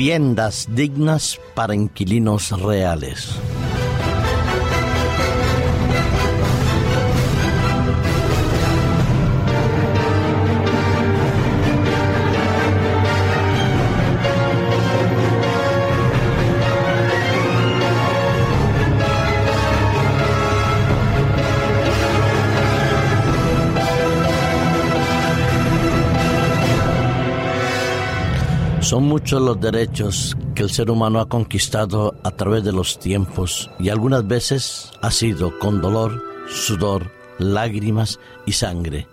Viviendas 0.00 0.66
dignas 0.74 1.38
para 1.54 1.74
inquilinos 1.74 2.58
reales. 2.58 3.38
Son 28.90 29.04
muchos 29.04 29.40
los 29.40 29.60
derechos 29.60 30.36
que 30.52 30.64
el 30.64 30.70
ser 30.70 30.90
humano 30.90 31.20
ha 31.20 31.28
conquistado 31.28 32.16
a 32.24 32.32
través 32.32 32.64
de 32.64 32.72
los 32.72 32.98
tiempos 32.98 33.70
y 33.78 33.88
algunas 33.88 34.26
veces 34.26 34.90
ha 35.00 35.12
sido 35.12 35.60
con 35.60 35.80
dolor, 35.80 36.20
sudor, 36.48 37.12
lágrimas 37.38 38.18
y 38.46 38.52
sangre. 38.52 39.06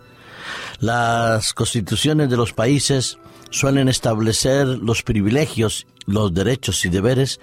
Las 0.80 1.54
constituciones 1.54 2.28
de 2.28 2.38
los 2.38 2.54
países 2.54 3.20
suelen 3.52 3.88
establecer 3.88 4.66
los 4.66 5.04
privilegios, 5.04 5.86
los 6.08 6.34
derechos 6.34 6.84
y 6.84 6.90
deberes 6.90 7.40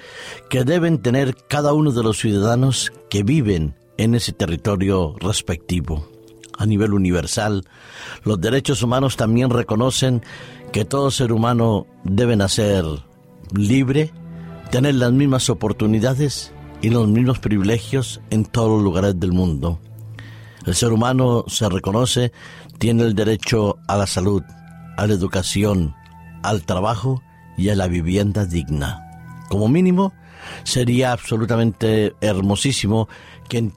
que 0.51 0.65
deben 0.65 1.01
tener 1.03 1.37
cada 1.47 1.73
uno 1.73 1.93
de 1.93 2.03
los 2.03 2.19
ciudadanos 2.19 2.91
que 3.11 3.23
viven 3.23 3.77
en 3.97 4.17
ese 4.17 4.33
territorio 4.33 5.15
respectivo. 5.21 6.14
A 6.57 6.67
nivel 6.67 6.93
universal, 6.93 7.65
los 8.23 8.41
derechos 8.41 8.83
humanos 8.83 9.17
también 9.17 9.51
reconocen 9.51 10.23
que 10.73 10.85
todo 10.85 11.11
ser 11.11 11.33
humano 11.33 11.87
debe 12.05 12.37
nacer 12.37 12.85
libre, 13.53 14.13
tener 14.71 14.95
las 14.95 15.13
mismas 15.13 15.51
oportunidades 15.51 16.53
y 16.83 16.91
los 16.91 17.09
mismos 17.09 17.39
privilegios 17.39 18.21
en 18.31 18.45
todos 18.45 18.71
los 18.71 18.83
lugares 18.83 19.19
del 19.19 19.33
mundo. 19.33 19.81
El 20.67 20.75
ser 20.75 20.93
humano 20.93 21.45
se 21.47 21.69
reconoce, 21.69 22.33
tiene 22.79 23.03
el 23.03 23.15
derecho 23.15 23.79
a 23.87 23.97
la 23.97 24.07
salud, 24.07 24.43
a 24.97 25.07
la 25.07 25.13
educación, 25.15 25.95
al 26.43 26.65
trabajo 26.65 27.23
y 27.57 27.69
a 27.69 27.77
la 27.77 27.87
vivienda 27.87 28.47
digna. 28.47 29.01
Como 29.49 29.69
mínimo, 29.69 30.13
sería 30.63 31.13
absolutamente 31.13 32.15
hermosísimo 32.21 33.09
que 33.49 33.59
en 33.59 33.73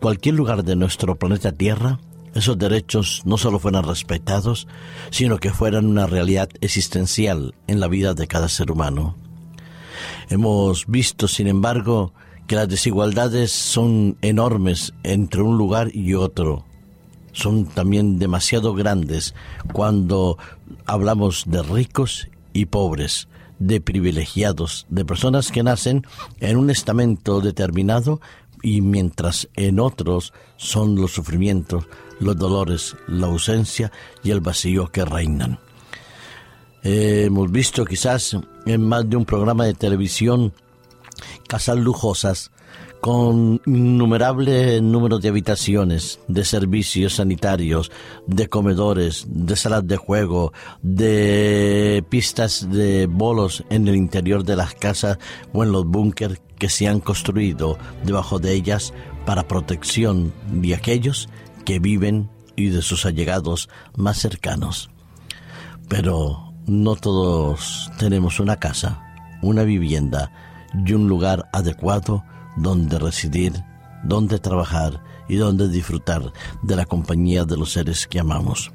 cualquier 0.00 0.34
lugar 0.34 0.64
de 0.64 0.76
nuestro 0.76 1.16
planeta 1.16 1.52
Tierra 1.52 1.98
esos 2.36 2.58
derechos 2.58 3.22
no 3.24 3.38
solo 3.38 3.58
fueran 3.58 3.84
respetados, 3.84 4.68
sino 5.10 5.38
que 5.38 5.52
fueran 5.52 5.86
una 5.86 6.06
realidad 6.06 6.48
existencial 6.60 7.54
en 7.66 7.80
la 7.80 7.88
vida 7.88 8.14
de 8.14 8.26
cada 8.26 8.48
ser 8.48 8.70
humano. 8.70 9.16
Hemos 10.28 10.86
visto, 10.86 11.28
sin 11.28 11.46
embargo, 11.46 12.12
que 12.46 12.56
las 12.56 12.68
desigualdades 12.68 13.52
son 13.52 14.18
enormes 14.20 14.92
entre 15.02 15.40
un 15.42 15.56
lugar 15.56 15.94
y 15.94 16.14
otro. 16.14 16.64
Son 17.32 17.66
también 17.66 18.18
demasiado 18.18 18.74
grandes 18.74 19.34
cuando 19.72 20.38
hablamos 20.84 21.44
de 21.46 21.62
ricos 21.62 22.28
y 22.52 22.66
pobres, 22.66 23.28
de 23.58 23.80
privilegiados, 23.80 24.86
de 24.90 25.04
personas 25.04 25.50
que 25.50 25.62
nacen 25.62 26.06
en 26.40 26.56
un 26.56 26.70
estamento 26.70 27.40
determinado 27.40 28.20
y 28.66 28.80
mientras 28.80 29.48
en 29.54 29.78
otros 29.78 30.32
son 30.56 30.96
los 30.96 31.12
sufrimientos, 31.12 31.86
los 32.18 32.36
dolores, 32.36 32.96
la 33.06 33.28
ausencia 33.28 33.92
y 34.24 34.32
el 34.32 34.40
vacío 34.40 34.88
que 34.88 35.04
reinan. 35.04 35.60
hemos 36.82 37.52
visto 37.52 37.84
quizás 37.84 38.36
en 38.66 38.82
más 38.82 39.08
de 39.08 39.16
un 39.16 39.24
programa 39.24 39.66
de 39.66 39.74
televisión 39.74 40.52
casas 41.46 41.78
lujosas 41.78 42.50
con 43.00 43.60
innumerable 43.66 44.80
número 44.80 45.18
de 45.18 45.28
habitaciones, 45.28 46.18
de 46.28 46.44
servicios 46.44 47.14
sanitarios, 47.14 47.92
de 48.26 48.48
comedores, 48.48 49.26
de 49.28 49.54
salas 49.54 49.86
de 49.86 49.96
juego, 49.96 50.52
de 50.82 52.04
pistas 52.08 52.68
de 52.70 53.06
bolos 53.06 53.64
en 53.70 53.86
el 53.86 53.96
interior 53.96 54.44
de 54.44 54.56
las 54.56 54.74
casas 54.74 55.18
o 55.52 55.62
en 55.62 55.72
los 55.72 55.86
búnkers 55.86 56.40
que 56.58 56.68
se 56.68 56.88
han 56.88 57.00
construido 57.00 57.78
debajo 58.04 58.38
de 58.38 58.54
ellas 58.54 58.92
para 59.24 59.46
protección 59.46 60.32
de 60.50 60.74
aquellos 60.74 61.28
que 61.64 61.78
viven 61.78 62.28
y 62.56 62.70
de 62.70 62.82
sus 62.82 63.06
allegados 63.06 63.68
más 63.94 64.18
cercanos. 64.18 64.90
Pero 65.88 66.52
no 66.66 66.96
todos 66.96 67.90
tenemos 67.98 68.40
una 68.40 68.56
casa, 68.56 69.00
una 69.42 69.62
vivienda 69.62 70.32
y 70.84 70.92
un 70.92 71.06
lugar 71.06 71.48
adecuado 71.52 72.24
donde 72.56 72.98
residir, 72.98 73.64
donde 74.04 74.38
trabajar 74.38 75.02
y 75.28 75.36
donde 75.36 75.68
disfrutar 75.68 76.32
de 76.62 76.76
la 76.76 76.84
compañía 76.84 77.44
de 77.44 77.56
los 77.56 77.72
seres 77.72 78.06
que 78.06 78.20
amamos. 78.20 78.72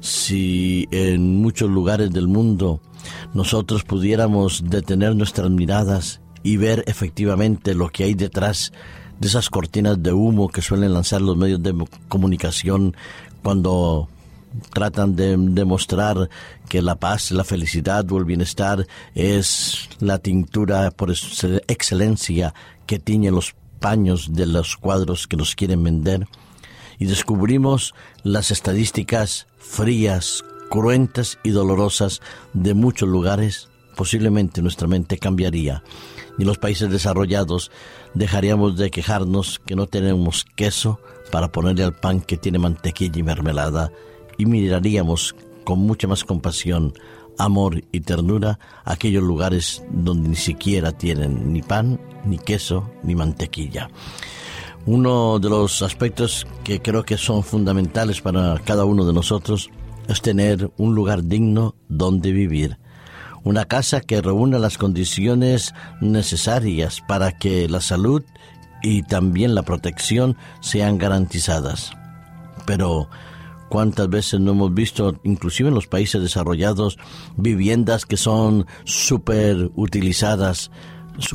Si 0.00 0.88
en 0.90 1.40
muchos 1.40 1.70
lugares 1.70 2.10
del 2.10 2.26
mundo 2.26 2.80
nosotros 3.34 3.84
pudiéramos 3.84 4.64
detener 4.68 5.14
nuestras 5.14 5.50
miradas 5.50 6.20
y 6.42 6.56
ver 6.56 6.82
efectivamente 6.86 7.74
lo 7.74 7.88
que 7.88 8.04
hay 8.04 8.14
detrás 8.14 8.72
de 9.20 9.28
esas 9.28 9.48
cortinas 9.48 10.02
de 10.02 10.12
humo 10.12 10.48
que 10.48 10.62
suelen 10.62 10.92
lanzar 10.92 11.22
los 11.22 11.36
medios 11.36 11.62
de 11.62 11.72
comunicación 12.08 12.96
cuando 13.42 14.08
tratan 14.72 15.16
de 15.16 15.36
demostrar 15.36 16.28
que 16.68 16.82
la 16.82 16.96
paz, 16.96 17.30
la 17.30 17.44
felicidad 17.44 18.10
o 18.10 18.18
el 18.18 18.24
bienestar 18.24 18.86
es 19.14 19.88
la 20.00 20.18
tintura 20.18 20.90
por 20.90 21.10
excelencia 21.10 22.54
que 22.86 22.98
tiñe 22.98 23.30
los 23.30 23.54
paños 23.80 24.34
de 24.34 24.46
los 24.46 24.76
cuadros 24.76 25.26
que 25.26 25.36
nos 25.36 25.54
quieren 25.54 25.82
vender. 25.82 26.26
Y 26.98 27.06
descubrimos 27.06 27.94
las 28.22 28.50
estadísticas 28.50 29.46
frías, 29.58 30.44
cruentas 30.70 31.38
y 31.42 31.50
dolorosas 31.50 32.20
de 32.52 32.74
muchos 32.74 33.08
lugares, 33.08 33.68
posiblemente 33.96 34.62
nuestra 34.62 34.88
mente 34.88 35.18
cambiaría 35.18 35.82
y 36.38 36.44
los 36.44 36.58
países 36.58 36.90
desarrollados 36.90 37.70
dejaríamos 38.14 38.76
de 38.76 38.90
quejarnos 38.90 39.60
que 39.64 39.76
no 39.76 39.86
tenemos 39.86 40.44
queso 40.56 41.00
para 41.30 41.52
ponerle 41.52 41.84
al 41.84 41.94
pan 41.94 42.20
que 42.20 42.36
tiene 42.36 42.58
mantequilla 42.58 43.18
y 43.18 43.22
mermelada 43.22 43.92
y 44.38 44.46
miraríamos 44.46 45.34
con 45.64 45.80
mucha 45.80 46.08
más 46.08 46.24
compasión, 46.24 46.92
amor 47.38 47.82
y 47.92 48.00
ternura 48.00 48.58
aquellos 48.84 49.22
lugares 49.22 49.82
donde 49.90 50.28
ni 50.30 50.36
siquiera 50.36 50.92
tienen 50.92 51.52
ni 51.52 51.62
pan, 51.62 52.00
ni 52.24 52.38
queso, 52.38 52.90
ni 53.02 53.14
mantequilla. 53.14 53.90
Uno 54.84 55.38
de 55.38 55.48
los 55.48 55.82
aspectos 55.82 56.46
que 56.64 56.82
creo 56.82 57.04
que 57.04 57.16
son 57.16 57.44
fundamentales 57.44 58.20
para 58.20 58.58
cada 58.64 58.84
uno 58.84 59.04
de 59.04 59.12
nosotros 59.12 59.70
es 60.08 60.20
tener 60.20 60.72
un 60.76 60.94
lugar 60.94 61.24
digno 61.24 61.76
donde 61.88 62.32
vivir 62.32 62.78
una 63.44 63.64
casa 63.64 64.00
que 64.00 64.22
reúna 64.22 64.58
las 64.58 64.78
condiciones 64.78 65.74
necesarias 66.00 67.02
para 67.06 67.32
que 67.38 67.68
la 67.68 67.80
salud 67.80 68.22
y 68.82 69.02
también 69.02 69.54
la 69.54 69.62
protección 69.62 70.36
sean 70.60 70.98
garantizadas. 70.98 71.92
Pero 72.66 73.08
cuántas 73.72 74.10
veces 74.10 74.38
no 74.38 74.50
hemos 74.50 74.74
visto, 74.74 75.18
inclusive 75.24 75.70
en 75.70 75.74
los 75.74 75.86
países 75.86 76.20
desarrollados, 76.20 76.98
viviendas 77.38 78.04
que 78.04 78.18
son 78.18 78.66
súper 78.84 79.70
utilizadas, 79.76 80.70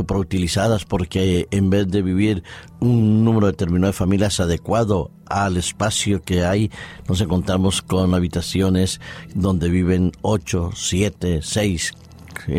utilizadas 0.07 0.86
porque 0.86 1.48
en 1.50 1.72
vez 1.72 1.88
de 1.88 2.04
vivir 2.04 2.44
un 2.80 3.25
número 3.25 3.48
determinado 3.48 3.88
de 3.88 3.98
familias 3.98 4.39
adecuado 4.39 5.10
al 5.25 5.57
espacio 5.57 6.22
que 6.22 6.45
hay, 6.45 6.69
nos 7.10 7.22
encontramos 7.22 7.81
con 7.81 8.13
habitaciones 8.13 9.01
donde 9.34 9.69
viven 9.69 10.12
ocho, 10.22 10.69
siete, 10.75 11.39
seis 11.42 11.95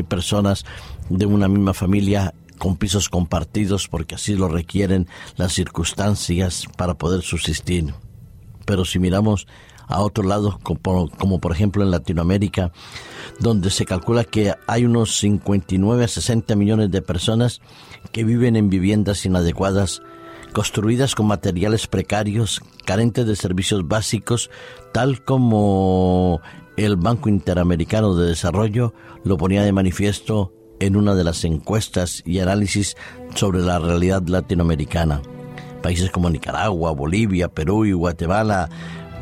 personas 0.08 0.64
de 1.08 1.24
una 1.24 1.46
misma 1.46 1.72
familia 1.72 2.34
con 2.58 2.76
pisos 2.76 3.08
compartidos 3.08 3.86
porque 3.86 4.16
así 4.16 4.34
lo 4.34 4.48
requieren 4.48 5.06
las 5.36 5.52
circunstancias 5.52 6.64
para 6.76 6.94
poder 6.94 7.22
subsistir. 7.22 7.94
Pero 8.68 8.84
si 8.84 8.98
miramos 8.98 9.46
a 9.86 10.02
otro 10.02 10.24
lado, 10.24 10.58
como, 10.62 11.08
como, 11.08 11.40
por 11.40 11.52
ejemplo 11.52 11.82
en 11.82 11.90
Latinoamérica, 11.90 12.70
donde 13.40 13.70
se 13.70 13.86
calcula 13.86 14.24
que 14.24 14.54
hay 14.66 14.84
unos 14.84 15.16
59 15.16 16.04
a 16.04 16.08
60 16.08 16.54
millones 16.54 16.90
de 16.90 17.00
personas 17.00 17.62
que 18.12 18.24
viven 18.24 18.56
en 18.56 18.68
viviendas 18.68 19.24
inadecuadas, 19.24 20.02
construidas 20.52 21.14
con 21.14 21.28
materiales 21.28 21.86
precarios, 21.86 22.60
carentes 22.84 23.26
de 23.26 23.36
servicios 23.36 23.88
básicos, 23.88 24.50
tal 24.92 25.24
como 25.24 26.42
el 26.76 26.96
Banco 26.96 27.30
Interamericano 27.30 28.14
de 28.16 28.28
Desarrollo 28.28 28.92
lo 29.24 29.38
ponía 29.38 29.62
de 29.62 29.72
manifiesto 29.72 30.52
en 30.78 30.94
una 30.94 31.14
de 31.14 31.24
las 31.24 31.42
encuestas 31.44 32.22
y 32.26 32.40
análisis 32.40 32.98
sobre 33.34 33.60
la 33.60 33.78
realidad 33.78 34.22
latinoamericana. 34.26 35.22
Países 35.82 36.10
como 36.10 36.30
Nicaragua, 36.30 36.92
Bolivia, 36.92 37.48
Perú 37.48 37.84
y 37.84 37.92
Guatemala 37.92 38.68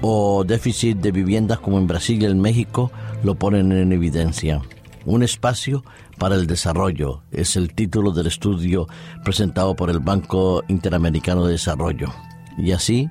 o 0.00 0.44
déficit 0.44 0.98
de 0.98 1.12
viviendas 1.12 1.58
como 1.58 1.78
en 1.78 1.86
Brasil 1.86 2.22
y 2.22 2.26
en 2.26 2.40
México 2.40 2.90
lo 3.22 3.34
ponen 3.34 3.72
en 3.72 3.92
evidencia. 3.92 4.62
Un 5.04 5.22
espacio 5.22 5.84
para 6.18 6.34
el 6.34 6.46
Desarrollo. 6.46 7.22
Es 7.30 7.56
el 7.56 7.74
título 7.74 8.12
del 8.12 8.26
estudio 8.26 8.88
presentado 9.24 9.74
por 9.76 9.90
el 9.90 10.00
Banco 10.00 10.62
Interamericano 10.68 11.44
de 11.46 11.52
Desarrollo. 11.52 12.12
Y 12.58 12.72
así 12.72 13.08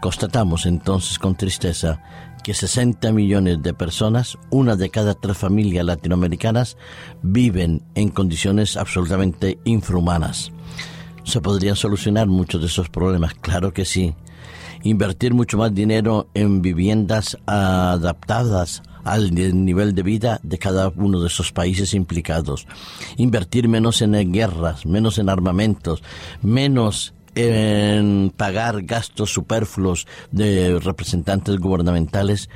constatamos 0.00 0.66
entonces 0.66 1.18
con 1.18 1.36
tristeza 1.36 2.02
que 2.42 2.54
60 2.54 3.10
millones 3.12 3.62
de 3.62 3.72
personas, 3.72 4.38
una 4.50 4.76
de 4.76 4.90
cada 4.90 5.14
tres 5.14 5.36
familias 5.36 5.84
latinoamericanas, 5.84 6.76
viven 7.22 7.82
en 7.94 8.10
condiciones 8.10 8.76
absolutamente 8.76 9.58
infrahumanas. 9.64 10.52
¿Se 11.24 11.40
podrían 11.40 11.76
solucionar 11.76 12.26
muchos 12.26 12.60
de 12.60 12.66
esos 12.66 12.88
problemas? 12.88 13.34
Claro 13.34 13.72
que 13.72 13.84
sí. 13.84 14.14
Invertir 14.82 15.32
mucho 15.32 15.56
más 15.56 15.74
dinero 15.74 16.28
en 16.34 16.60
viviendas 16.60 17.38
adaptadas 17.46 18.82
al 19.04 19.34
nivel 19.34 19.94
de 19.94 20.02
vida 20.02 20.40
de 20.42 20.58
cada 20.58 20.88
uno 20.88 21.20
de 21.20 21.28
esos 21.28 21.52
países 21.52 21.94
implicados. 21.94 22.66
Invertir 23.16 23.68
menos 23.68 24.02
en 24.02 24.32
guerras, 24.32 24.84
menos 24.86 25.18
en 25.18 25.28
armamentos, 25.28 26.02
menos 26.42 27.14
en 27.34 28.32
pagar 28.36 28.82
gastos 28.82 29.32
superfluos 29.32 30.06
de 30.30 30.78
representantes 30.78 31.58
gubernamentales 31.58 32.48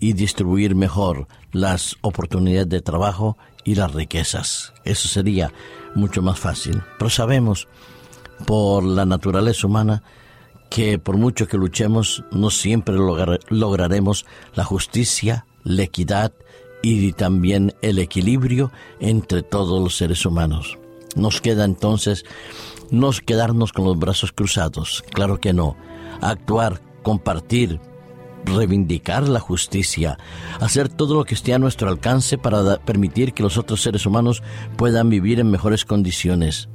y 0.00 0.14
distribuir 0.14 0.74
mejor 0.74 1.28
las 1.52 1.96
oportunidades 2.00 2.68
de 2.68 2.80
trabajo 2.80 3.36
y 3.64 3.74
las 3.74 3.92
riquezas. 3.92 4.72
Eso 4.84 5.08
sería 5.08 5.52
mucho 5.94 6.22
más 6.22 6.38
fácil. 6.38 6.82
Pero 6.98 7.10
sabemos 7.10 7.68
por 8.46 8.84
la 8.84 9.04
naturaleza 9.04 9.66
humana 9.66 10.02
que 10.70 10.98
por 10.98 11.18
mucho 11.18 11.48
que 11.48 11.58
luchemos 11.58 12.24
no 12.30 12.48
siempre 12.48 12.94
lograremos 12.96 14.24
la 14.54 14.64
justicia, 14.64 15.44
la 15.64 15.82
equidad 15.82 16.32
y 16.82 17.12
también 17.12 17.74
el 17.82 17.98
equilibrio 17.98 18.72
entre 18.98 19.42
todos 19.42 19.82
los 19.82 19.96
seres 19.96 20.24
humanos. 20.24 20.78
Nos 21.14 21.42
queda 21.42 21.64
entonces 21.64 22.24
no 22.90 23.10
quedarnos 23.12 23.72
con 23.72 23.84
los 23.84 23.98
brazos 23.98 24.32
cruzados, 24.32 25.04
claro 25.12 25.38
que 25.40 25.52
no. 25.52 25.76
Actuar, 26.22 26.80
compartir, 27.02 27.78
reivindicar 28.44 29.28
la 29.28 29.40
justicia, 29.40 30.18
hacer 30.58 30.88
todo 30.88 31.14
lo 31.14 31.24
que 31.24 31.34
esté 31.34 31.52
a 31.52 31.58
nuestro 31.58 31.88
alcance 31.88 32.38
para 32.38 32.78
permitir 32.78 33.34
que 33.34 33.42
los 33.42 33.58
otros 33.58 33.82
seres 33.82 34.06
humanos 34.06 34.42
puedan 34.76 35.10
vivir 35.10 35.38
en 35.38 35.50
mejores 35.50 35.84
condiciones. 35.84 36.68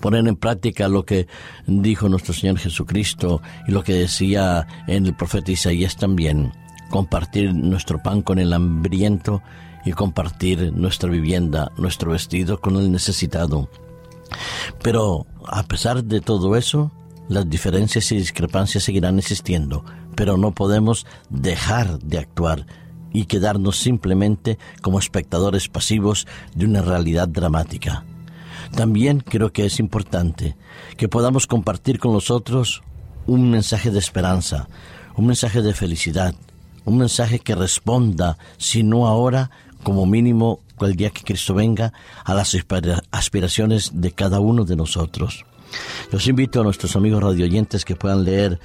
Poner 0.00 0.26
en 0.28 0.36
práctica 0.36 0.88
lo 0.88 1.04
que 1.04 1.26
dijo 1.66 2.08
nuestro 2.08 2.34
Señor 2.34 2.58
Jesucristo 2.58 3.40
y 3.66 3.72
lo 3.72 3.82
que 3.82 3.94
decía 3.94 4.66
en 4.86 5.06
el 5.06 5.14
profeta 5.14 5.52
Isaías 5.52 5.96
también. 5.96 6.52
Compartir 6.90 7.54
nuestro 7.54 8.02
pan 8.02 8.22
con 8.22 8.38
el 8.38 8.52
hambriento 8.52 9.42
y 9.84 9.92
compartir 9.92 10.72
nuestra 10.72 11.10
vivienda, 11.10 11.72
nuestro 11.76 12.12
vestido 12.12 12.60
con 12.60 12.76
el 12.76 12.90
necesitado. 12.90 13.68
Pero 14.82 15.26
a 15.46 15.62
pesar 15.64 16.04
de 16.04 16.20
todo 16.20 16.56
eso, 16.56 16.90
las 17.28 17.48
diferencias 17.48 18.10
y 18.12 18.16
discrepancias 18.16 18.84
seguirán 18.84 19.18
existiendo, 19.18 19.84
pero 20.14 20.36
no 20.36 20.52
podemos 20.52 21.06
dejar 21.30 21.98
de 22.00 22.18
actuar 22.18 22.66
y 23.12 23.26
quedarnos 23.26 23.76
simplemente 23.78 24.58
como 24.82 24.98
espectadores 24.98 25.68
pasivos 25.68 26.26
de 26.54 26.66
una 26.66 26.82
realidad 26.82 27.28
dramática. 27.28 28.04
También 28.72 29.20
creo 29.20 29.52
que 29.52 29.66
es 29.66 29.80
importante 29.80 30.56
que 30.96 31.08
podamos 31.08 31.46
compartir 31.46 31.98
con 31.98 32.12
los 32.12 32.30
otros 32.30 32.82
un 33.26 33.50
mensaje 33.50 33.90
de 33.90 33.98
esperanza, 33.98 34.68
un 35.16 35.26
mensaje 35.26 35.62
de 35.62 35.74
felicidad, 35.74 36.34
un 36.84 36.98
mensaje 36.98 37.38
que 37.38 37.54
responda, 37.54 38.38
si 38.58 38.82
no 38.82 39.06
ahora, 39.06 39.50
como 39.82 40.06
mínimo 40.06 40.60
el 40.80 40.96
día 40.96 41.10
que 41.10 41.22
Cristo 41.22 41.54
venga, 41.54 41.92
a 42.24 42.34
las 42.34 42.56
aspiraciones 43.10 43.90
de 43.94 44.12
cada 44.12 44.40
uno 44.40 44.64
de 44.64 44.76
nosotros. 44.76 45.44
Los 46.12 46.28
invito 46.28 46.60
a 46.60 46.64
nuestros 46.64 46.94
amigos 46.94 47.22
radioyentes 47.22 47.84
que 47.84 47.96
puedan 47.96 48.24
leer 48.24 48.60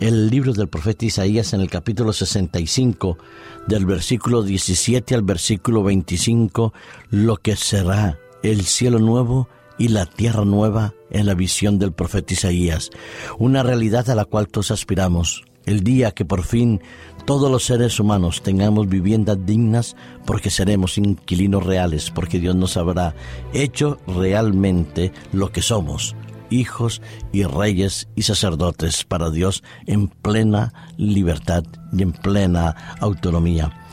el 0.00 0.28
libro 0.28 0.52
del 0.52 0.68
profeta 0.68 1.04
Isaías 1.04 1.52
en 1.52 1.60
el 1.60 1.70
capítulo 1.70 2.12
65, 2.12 3.18
del 3.66 3.86
versículo 3.86 4.42
17 4.42 5.14
al 5.14 5.22
versículo 5.22 5.82
25, 5.82 6.72
lo 7.10 7.36
que 7.36 7.54
será 7.54 8.18
el 8.42 8.64
cielo 8.64 8.98
nuevo 8.98 9.48
y 9.78 9.88
la 9.88 10.06
tierra 10.06 10.44
nueva 10.44 10.94
en 11.10 11.26
la 11.26 11.34
visión 11.34 11.78
del 11.78 11.92
profeta 11.92 12.34
Isaías, 12.34 12.90
una 13.38 13.62
realidad 13.62 14.10
a 14.10 14.14
la 14.14 14.24
cual 14.24 14.48
todos 14.48 14.70
aspiramos, 14.70 15.44
el 15.66 15.84
día 15.84 16.12
que 16.12 16.24
por 16.24 16.44
fin 16.44 16.80
todos 17.24 17.50
los 17.50 17.64
seres 17.64 18.00
humanos 18.00 18.42
tengamos 18.42 18.88
viviendas 18.88 19.44
dignas 19.44 19.96
porque 20.26 20.50
seremos 20.50 20.98
inquilinos 20.98 21.64
reales, 21.64 22.10
porque 22.10 22.38
Dios 22.38 22.56
nos 22.56 22.76
habrá 22.76 23.14
hecho 23.52 23.98
realmente 24.06 25.12
lo 25.32 25.52
que 25.52 25.62
somos, 25.62 26.16
hijos 26.50 27.02
y 27.32 27.44
reyes 27.44 28.08
y 28.14 28.22
sacerdotes 28.22 29.04
para 29.04 29.30
Dios 29.30 29.62
en 29.86 30.08
plena 30.08 30.72
libertad 30.96 31.64
y 31.92 32.02
en 32.02 32.12
plena 32.12 32.96
autonomía. 33.00 33.87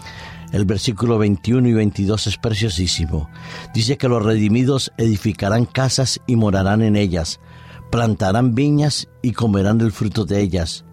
El 0.56 0.66
versículo 0.66 1.18
21 1.18 1.68
y 1.68 1.74
22 1.74 2.28
es 2.28 2.38
preciosísimo. 2.38 3.30
Dice 3.74 3.98
que 3.98 4.08
los 4.08 4.24
redimidos 4.24 4.92
edificarán 4.98 5.66
casas 5.66 6.22
y 6.28 6.36
morarán 6.36 6.82
en 6.82 6.96
ellas, 6.96 7.40
plantarán 7.92 8.56
viñas 8.56 9.08
y 9.22 9.34
comerán 9.34 9.82
el 9.82 9.92
fruto 9.92 10.26
de 10.26 10.42
ellas 10.42 10.86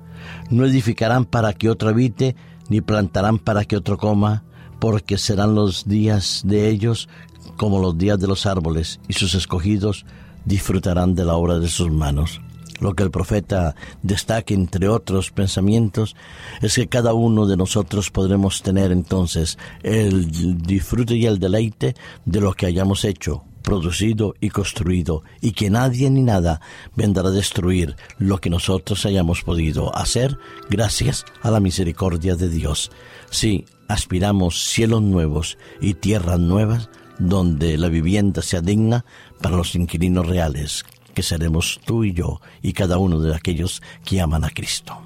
no 0.50 0.66
edificarán 0.66 1.24
para 1.24 1.52
que 1.52 1.70
otro 1.70 1.88
habite, 1.88 2.36
ni 2.68 2.80
plantarán 2.80 3.38
para 3.38 3.64
que 3.64 3.76
otro 3.76 3.98
coma, 3.98 4.44
porque 4.78 5.18
serán 5.18 5.54
los 5.54 5.86
días 5.86 6.42
de 6.44 6.68
ellos 6.68 7.08
como 7.56 7.80
los 7.80 7.96
días 7.98 8.18
de 8.18 8.26
los 8.26 8.46
árboles, 8.46 9.00
y 9.08 9.12
sus 9.12 9.34
escogidos 9.34 10.04
disfrutarán 10.44 11.14
de 11.14 11.24
la 11.24 11.34
obra 11.34 11.58
de 11.58 11.68
sus 11.68 11.90
manos. 11.90 12.40
Lo 12.82 12.94
que 12.94 13.04
el 13.04 13.12
profeta 13.12 13.76
destaca, 14.02 14.52
entre 14.52 14.88
otros 14.88 15.30
pensamientos, 15.30 16.16
es 16.60 16.74
que 16.74 16.88
cada 16.88 17.14
uno 17.14 17.46
de 17.46 17.56
nosotros 17.56 18.10
podremos 18.10 18.60
tener 18.62 18.90
entonces 18.90 19.56
el 19.84 20.58
disfrute 20.58 21.14
y 21.14 21.26
el 21.26 21.38
deleite 21.38 21.94
de 22.24 22.40
lo 22.40 22.54
que 22.54 22.66
hayamos 22.66 23.04
hecho 23.04 23.44
producido 23.62 24.34
y 24.40 24.50
construido, 24.50 25.22
y 25.40 25.52
que 25.52 25.70
nadie 25.70 26.10
ni 26.10 26.22
nada 26.22 26.60
vendrá 26.96 27.28
a 27.28 27.30
destruir 27.30 27.94
lo 28.18 28.38
que 28.38 28.50
nosotros 28.50 29.06
hayamos 29.06 29.42
podido 29.42 29.96
hacer 29.96 30.36
gracias 30.68 31.24
a 31.40 31.52
la 31.52 31.60
misericordia 31.60 32.34
de 32.34 32.48
Dios. 32.48 32.90
Si 33.30 33.64
aspiramos 33.86 34.64
cielos 34.64 35.02
nuevos 35.02 35.56
y 35.80 35.94
tierras 35.94 36.40
nuevas, 36.40 36.90
donde 37.20 37.78
la 37.78 37.88
vivienda 37.88 38.42
sea 38.42 38.60
digna 38.60 39.04
para 39.40 39.56
los 39.56 39.76
inquilinos 39.76 40.26
reales, 40.26 40.84
que 41.14 41.22
seremos 41.22 41.80
tú 41.84 42.04
y 42.04 42.12
yo 42.12 42.40
y 42.62 42.72
cada 42.72 42.98
uno 42.98 43.20
de 43.20 43.34
aquellos 43.34 43.82
que 44.04 44.20
aman 44.20 44.44
a 44.44 44.50
Cristo. 44.50 44.98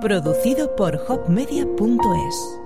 Producido 0.00 0.76
por 0.76 1.02
hopmedia.es 1.08 2.63